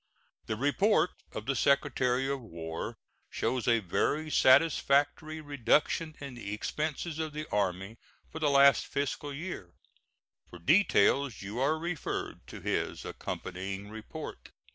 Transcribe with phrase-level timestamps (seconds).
[0.47, 2.97] The report of the Secretary of War
[3.29, 7.99] shows a very satisfactory reduction in the expenses of the Army
[8.31, 9.73] for the last fiscal year.
[10.49, 14.49] For details you are referred to his accompanying report.